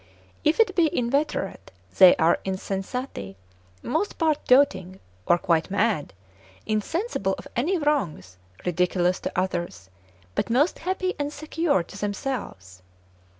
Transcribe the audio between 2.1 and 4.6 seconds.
are insensati, most part